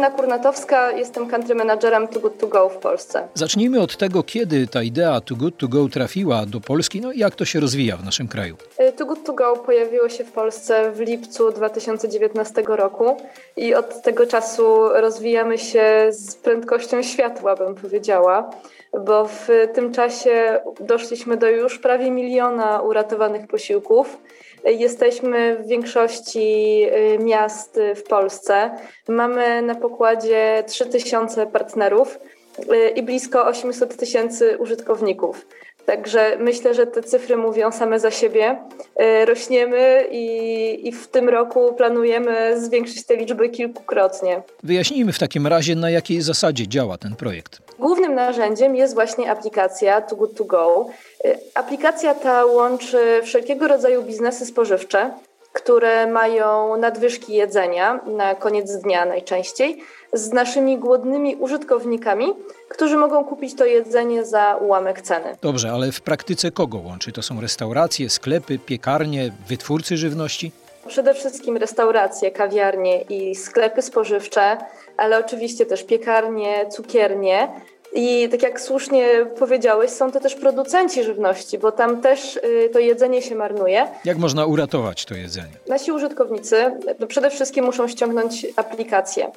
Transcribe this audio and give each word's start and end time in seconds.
Granatowska, 0.00 0.90
jestem 0.92 1.26
country 1.26 1.54
managerem 1.54 2.08
Too 2.08 2.20
Good 2.20 2.38
To 2.38 2.46
Go 2.46 2.68
w 2.68 2.76
Polsce. 2.76 3.28
Zacznijmy 3.34 3.80
od 3.80 3.96
tego, 3.96 4.22
kiedy 4.22 4.66
ta 4.66 4.82
idea 4.82 5.20
Too 5.20 5.36
Good 5.36 5.58
To 5.58 5.68
Go 5.68 5.88
trafiła 5.88 6.46
do 6.46 6.60
Polski, 6.60 7.00
no 7.00 7.12
i 7.12 7.18
jak 7.18 7.34
to 7.34 7.44
się 7.44 7.60
rozwija 7.60 7.96
w 7.96 8.04
naszym 8.04 8.28
kraju. 8.28 8.56
Y, 8.80 8.92
Too 8.92 9.06
Good 9.06 9.24
To 9.24 9.32
Go 9.32 9.56
pojawiło 9.56 10.08
się 10.08 10.24
w 10.24 10.32
Polsce 10.32 10.92
w 10.92 11.00
lipcu 11.00 11.50
2019 11.50 12.62
roku 12.66 13.16
i 13.56 13.74
od 13.74 14.02
tego 14.02 14.26
czasu 14.26 14.88
rozwijamy 14.88 15.58
się 15.58 16.06
z 16.10 16.34
prędkością 16.34 17.02
światła, 17.02 17.56
bym 17.56 17.74
powiedziała, 17.74 18.50
bo 19.06 19.26
w 19.26 19.48
tym 19.74 19.92
czasie 19.92 20.60
doszliśmy 20.80 21.36
do 21.36 21.48
już 21.48 21.78
prawie 21.78 22.10
miliona 22.10 22.80
uratowanych 22.80 23.46
posiłków. 23.46 24.18
Jesteśmy 24.64 25.56
w 25.56 25.66
większości 25.66 26.82
y, 27.14 27.18
miast 27.18 27.80
w 27.96 28.02
Polsce. 28.02 28.70
Mamy 29.08 29.62
na 29.62 29.74
pokładzie 29.82 30.64
3000 30.66 31.46
partnerów 31.46 32.18
y, 32.58 32.88
i 32.88 33.02
blisko 33.02 33.46
800 33.46 33.96
tysięcy 33.96 34.58
użytkowników. 34.58 35.46
Także 35.86 36.36
myślę, 36.40 36.74
że 36.74 36.86
te 36.86 37.02
cyfry 37.02 37.36
mówią 37.36 37.72
same 37.72 38.00
za 38.00 38.10
siebie. 38.10 38.58
Y, 39.22 39.24
rośniemy 39.24 40.06
i, 40.10 40.88
i, 40.88 40.92
w 40.92 41.08
tym 41.08 41.28
roku 41.28 41.72
planujemy 41.72 42.60
zwiększyć 42.60 43.06
te 43.06 43.16
liczby 43.16 43.48
kilkukrotnie. 43.48 44.42
Wyjaśnijmy 44.62 45.12
w 45.12 45.18
takim 45.18 45.46
razie, 45.46 45.74
na 45.76 45.90
jakiej 45.90 46.22
zasadzie 46.22 46.68
działa 46.68 46.98
ten 46.98 47.16
projekt. 47.16 47.58
Głównym 47.78 48.14
narzędziem 48.14 48.76
jest 48.76 48.94
właśnie 48.94 49.30
aplikacja 49.30 50.00
Too 50.00 50.16
Good 50.16 50.36
To 50.36 50.44
Go. 50.44 50.86
Y, 51.24 51.38
aplikacja 51.54 52.14
ta 52.14 52.44
łączy 52.44 53.20
wszelkiego 53.22 53.68
rodzaju 53.68 54.02
biznesy 54.02 54.46
spożywcze, 54.46 55.10
które 55.52 56.06
mają 56.06 56.76
nadwyżki 56.76 57.34
jedzenia 57.34 58.00
na 58.06 58.34
koniec 58.34 58.76
dnia 58.76 59.04
najczęściej, 59.04 59.82
z 60.12 60.32
naszymi 60.32 60.78
głodnymi 60.78 61.36
użytkownikami, 61.36 62.26
którzy 62.68 62.96
mogą 62.96 63.24
kupić 63.24 63.54
to 63.54 63.64
jedzenie 63.64 64.24
za 64.24 64.56
ułamek 64.56 65.02
ceny. 65.02 65.36
Dobrze, 65.42 65.70
ale 65.72 65.92
w 65.92 66.00
praktyce 66.00 66.50
kogo 66.50 66.78
łączy? 66.78 67.12
To 67.12 67.22
są 67.22 67.40
restauracje, 67.40 68.10
sklepy, 68.10 68.58
piekarnie, 68.58 69.32
wytwórcy 69.48 69.96
żywności? 69.96 70.52
Przede 70.86 71.14
wszystkim 71.14 71.56
restauracje, 71.56 72.30
kawiarnie 72.30 73.02
i 73.02 73.34
sklepy 73.34 73.82
spożywcze, 73.82 74.56
ale 74.96 75.18
oczywiście 75.18 75.66
też 75.66 75.84
piekarnie, 75.84 76.66
cukiernie. 76.70 77.48
I 77.94 78.28
tak 78.28 78.42
jak 78.42 78.60
słusznie 78.60 79.26
powiedziałeś, 79.38 79.90
są 79.90 80.12
to 80.12 80.20
też 80.20 80.34
producenci 80.34 81.04
żywności, 81.04 81.58
bo 81.58 81.72
tam 81.72 82.00
też 82.00 82.36
y, 82.36 82.70
to 82.72 82.78
jedzenie 82.78 83.22
się 83.22 83.34
marnuje. 83.34 83.86
Jak 84.04 84.18
można 84.18 84.46
uratować 84.46 85.04
to 85.04 85.14
jedzenie? 85.14 85.52
Nasi 85.68 85.92
użytkownicy 85.92 86.56
no 87.00 87.06
przede 87.06 87.30
wszystkim 87.30 87.64
muszą 87.64 87.88
ściągnąć 87.88 88.46
aplikację. 88.56 89.30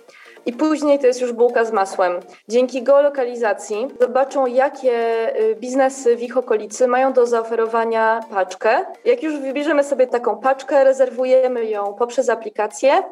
I 0.46 0.54
później 0.54 1.00
to 1.00 1.08
jest 1.08 1.22
już 1.22 1.34
bułka 1.34 1.66
z 1.66 1.72
masłem. 1.72 2.20
Dzięki 2.48 2.84
geolokalizacji 2.84 3.88
zobaczą, 4.02 4.46
jakie 4.46 4.94
y, 5.40 5.56
biznesy 5.56 6.16
w 6.16 6.22
ich 6.24 6.38
okolicy 6.38 6.88
mają 6.88 7.14
do 7.14 7.26
zaoferowania 7.26 8.20
paczkę. 8.30 8.86
Jak 9.06 9.24
już 9.24 9.40
wybierzemy 9.40 9.84
sobie 9.84 10.08
taką 10.08 10.38
paczkę, 10.38 10.84
rezerwujemy 10.84 11.66
ją 11.66 11.94
poprzez 11.94 12.30
aplikację 12.30 13.04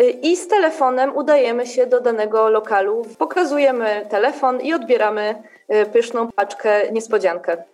y, 0.00 0.10
i 0.10 0.36
z 0.36 0.48
telefonem 0.48 1.16
udajemy 1.16 1.66
się 1.66 1.86
do 1.86 2.00
danego 2.00 2.48
lokalu. 2.48 3.02
Pokazujemy 3.18 4.06
telefon 4.10 4.60
i 4.60 4.74
odbieramy 4.74 5.42
y, 5.74 5.86
pyszną 5.86 6.32
paczkę 6.32 6.92
niespodziankę. 6.92 7.64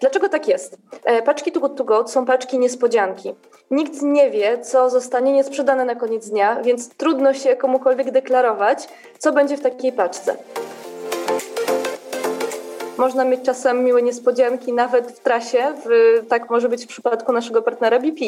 Dlaczego 0.00 0.28
tak 0.28 0.48
jest? 0.48 0.76
E, 1.04 1.22
paczki 1.22 1.52
Too 1.52 1.60
Good 1.60 1.76
To 1.76 1.84
Go 1.84 2.08
są 2.08 2.26
paczki 2.26 2.58
niespodzianki. 2.58 3.34
Nikt 3.70 4.02
nie 4.02 4.30
wie, 4.30 4.58
co 4.58 4.90
zostanie 4.90 5.32
niesprzedane 5.32 5.84
na 5.84 5.94
koniec 5.94 6.28
dnia, 6.28 6.62
więc 6.62 6.88
trudno 6.88 7.34
się 7.34 7.56
komukolwiek 7.56 8.10
deklarować, 8.10 8.88
co 9.18 9.32
będzie 9.32 9.56
w 9.56 9.60
takiej 9.60 9.92
paczce. 9.92 10.36
Można 12.98 13.24
mieć 13.24 13.42
czasem 13.42 13.84
miłe 13.84 14.02
niespodzianki 14.02 14.72
nawet 14.72 15.12
w 15.12 15.20
trasie. 15.20 15.74
W, 15.86 15.88
tak 16.28 16.50
może 16.50 16.68
być 16.68 16.84
w 16.84 16.88
przypadku 16.88 17.32
naszego 17.32 17.62
partnera 17.62 17.98
BP, 17.98 18.24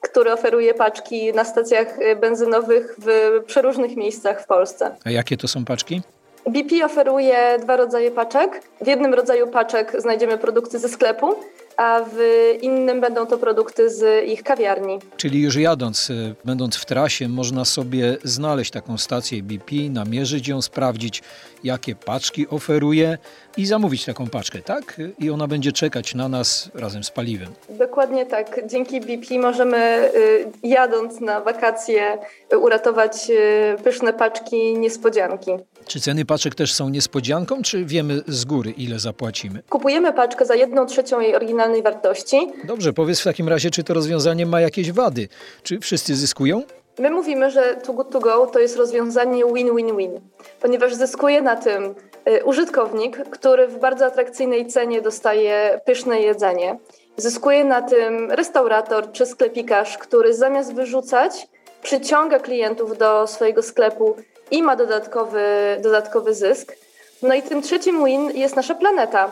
który 0.00 0.32
oferuje 0.32 0.74
paczki 0.74 1.32
na 1.32 1.44
stacjach 1.44 1.98
benzynowych 2.20 2.96
w 2.98 3.40
przeróżnych 3.46 3.96
miejscach 3.96 4.42
w 4.42 4.46
Polsce. 4.46 4.96
A 5.04 5.10
jakie 5.10 5.36
to 5.36 5.48
są 5.48 5.64
paczki? 5.64 6.02
BP 6.46 6.84
oferuje 6.84 7.58
dwa 7.60 7.76
rodzaje 7.76 8.10
paczek. 8.10 8.62
W 8.80 8.86
jednym 8.86 9.14
rodzaju 9.14 9.46
paczek 9.46 10.00
znajdziemy 10.00 10.38
produkty 10.38 10.78
ze 10.78 10.88
sklepu, 10.88 11.34
a 11.82 12.00
w 12.12 12.18
innym 12.60 13.00
będą 13.00 13.26
to 13.26 13.38
produkty 13.38 13.90
z 13.90 14.28
ich 14.28 14.42
kawiarni. 14.42 14.98
Czyli 15.16 15.42
już 15.42 15.56
jadąc, 15.56 16.10
y, 16.10 16.34
będąc 16.44 16.76
w 16.76 16.84
trasie, 16.84 17.28
można 17.28 17.64
sobie 17.64 18.16
znaleźć 18.24 18.70
taką 18.70 18.98
stację 18.98 19.42
BP, 19.42 19.74
namierzyć 19.90 20.48
ją, 20.48 20.62
sprawdzić, 20.62 21.22
jakie 21.64 21.94
paczki 21.94 22.48
oferuje 22.48 23.18
i 23.56 23.66
zamówić 23.66 24.04
taką 24.04 24.26
paczkę, 24.26 24.58
tak? 24.58 25.00
I 25.18 25.30
ona 25.30 25.46
będzie 25.46 25.72
czekać 25.72 26.14
na 26.14 26.28
nas 26.28 26.70
razem 26.74 27.04
z 27.04 27.10
paliwem. 27.10 27.48
Dokładnie 27.68 28.26
tak. 28.26 28.60
Dzięki 28.66 29.00
BP 29.00 29.38
możemy 29.38 30.10
y, 30.16 30.50
jadąc 30.62 31.20
na 31.20 31.40
wakacje 31.40 32.18
uratować 32.60 33.30
y, 33.30 33.82
pyszne 33.84 34.12
paczki 34.12 34.78
niespodzianki. 34.78 35.50
Czy 35.86 36.00
ceny 36.00 36.24
paczek 36.24 36.54
też 36.54 36.74
są 36.74 36.88
niespodzianką, 36.88 37.62
czy 37.62 37.84
wiemy 37.84 38.20
z 38.28 38.44
góry, 38.44 38.70
ile 38.70 38.98
zapłacimy? 38.98 39.62
Kupujemy 39.70 40.12
paczkę 40.12 40.46
za 40.46 40.54
jedną 40.54 40.86
trzecią 40.86 41.20
jej 41.20 41.36
oryginalnej 41.36 41.71
wartości. 41.80 42.52
Dobrze, 42.64 42.92
powiedz 42.92 43.20
w 43.20 43.24
takim 43.24 43.48
razie, 43.48 43.70
czy 43.70 43.84
to 43.84 43.94
rozwiązanie 43.94 44.46
ma 44.46 44.60
jakieś 44.60 44.92
wady? 44.92 45.28
Czy 45.62 45.80
wszyscy 45.80 46.16
zyskują? 46.16 46.62
My 46.98 47.10
mówimy, 47.10 47.50
że 47.50 47.76
Too 47.76 47.94
Good 47.94 48.10
To 48.10 48.20
Go 48.20 48.46
to 48.46 48.58
jest 48.58 48.76
rozwiązanie 48.76 49.44
win-win-win, 49.54 50.20
ponieważ 50.60 50.94
zyskuje 50.94 51.42
na 51.42 51.56
tym 51.56 51.94
y, 52.28 52.44
użytkownik, 52.44 53.16
który 53.30 53.68
w 53.68 53.78
bardzo 53.78 54.06
atrakcyjnej 54.06 54.66
cenie 54.66 55.02
dostaje 55.02 55.80
pyszne 55.84 56.20
jedzenie. 56.20 56.78
Zyskuje 57.16 57.64
na 57.64 57.82
tym 57.82 58.30
restaurator 58.30 59.12
czy 59.12 59.26
sklepikarz, 59.26 59.98
który 59.98 60.34
zamiast 60.34 60.74
wyrzucać, 60.74 61.46
przyciąga 61.82 62.38
klientów 62.38 62.98
do 62.98 63.26
swojego 63.26 63.62
sklepu 63.62 64.16
i 64.50 64.62
ma 64.62 64.76
dodatkowy, 64.76 65.42
dodatkowy 65.82 66.34
zysk. 66.34 66.76
No 67.22 67.34
i 67.34 67.42
tym 67.42 67.62
trzecim 67.62 68.04
win 68.04 68.30
jest 68.30 68.56
nasza 68.56 68.74
planeta, 68.74 69.30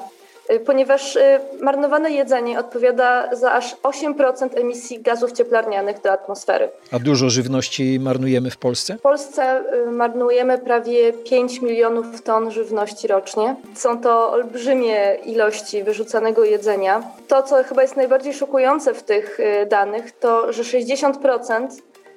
ponieważ 0.59 1.17
y, 1.17 1.41
marnowane 1.61 2.11
jedzenie 2.11 2.59
odpowiada 2.59 3.37
za 3.37 3.53
aż 3.53 3.77
8% 3.77 4.49
emisji 4.61 5.03
gazów 5.03 5.33
cieplarnianych 5.33 6.01
do 6.03 6.13
atmosfery. 6.13 6.69
A 6.93 6.99
dużo 6.99 7.31
żywności 7.31 8.01
marnujemy 8.01 8.51
w 8.51 8.57
Polsce? 8.57 8.97
W 8.97 9.01
Polsce 9.01 9.63
y, 9.89 9.91
marnujemy 9.91 10.59
prawie 10.59 11.13
5 11.13 11.63
milionów 11.63 12.23
ton 12.23 12.51
żywności 12.51 13.09
rocznie. 13.09 13.57
Są 13.75 14.01
to 14.01 14.33
olbrzymie 14.33 15.17
ilości 15.25 15.83
wyrzucanego 15.83 16.45
jedzenia. 16.45 17.03
To, 17.29 17.43
co 17.43 17.65
chyba 17.65 17.83
jest 17.83 17.97
najbardziej 17.97 18.35
szokujące 18.35 18.95
w 18.95 19.03
tych 19.03 19.39
danych, 19.69 20.13
to 20.13 20.53
że 20.53 20.63
60% 20.63 21.69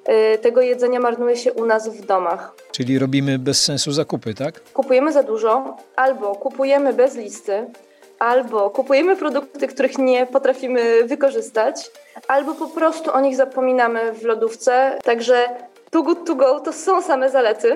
Y, 0.09 0.37
tego 0.37 0.61
jedzenia 0.61 0.99
marnuje 0.99 1.37
się 1.37 1.53
u 1.53 1.65
nas 1.65 1.89
w 1.89 2.05
domach. 2.05 2.53
Czyli 2.71 2.99
robimy 2.99 3.39
bez 3.39 3.63
sensu 3.63 3.91
zakupy, 3.91 4.33
tak? 4.33 4.63
Kupujemy 4.73 5.13
za 5.13 5.23
dużo, 5.23 5.77
albo 5.95 6.35
kupujemy 6.35 6.93
bez 6.93 7.15
listy, 7.15 7.65
albo 8.23 8.69
kupujemy 8.69 9.15
produkty, 9.15 9.67
których 9.67 9.97
nie 9.97 10.25
potrafimy 10.25 11.03
wykorzystać, 11.03 11.91
albo 12.27 12.53
po 12.53 12.67
prostu 12.67 13.13
o 13.13 13.19
nich 13.19 13.35
zapominamy 13.35 14.13
w 14.13 14.23
lodówce. 14.23 14.99
Także 15.03 15.49
Too 15.91 16.03
Good 16.03 16.27
To 16.27 16.35
Go 16.35 16.59
to 16.59 16.73
są 16.73 17.01
same 17.01 17.29
zalety. 17.29 17.71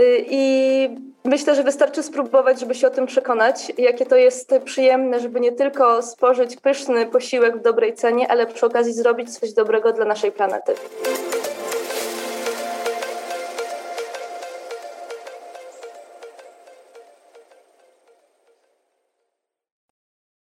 Y, 0.00 0.24
I 0.30 0.88
myślę, 1.24 1.54
że 1.54 1.62
wystarczy 1.62 2.02
spróbować, 2.02 2.60
żeby 2.60 2.74
się 2.74 2.86
o 2.86 2.90
tym 2.90 3.06
przekonać, 3.06 3.72
jakie 3.78 4.06
to 4.06 4.16
jest 4.16 4.54
przyjemne, 4.64 5.20
żeby 5.20 5.40
nie 5.40 5.52
tylko 5.52 6.02
spożyć 6.02 6.56
pyszny 6.56 7.06
posiłek 7.06 7.56
w 7.56 7.62
dobrej 7.62 7.94
cenie, 7.94 8.30
ale 8.30 8.46
przy 8.46 8.66
okazji 8.66 8.92
zrobić 8.92 9.38
coś 9.38 9.52
dobrego 9.52 9.92
dla 9.92 10.04
naszej 10.04 10.32
planety. 10.32 10.72